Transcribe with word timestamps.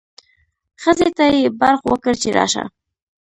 ښځې 0.81 1.09
ته 1.17 1.25
یې 1.39 1.43
برغ 1.59 1.79
وکړ 1.89 2.13
چې 2.21 2.29
راشه. 2.37 2.63